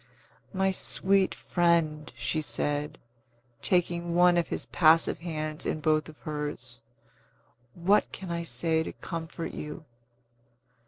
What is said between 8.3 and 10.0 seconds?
I say to comfort you?"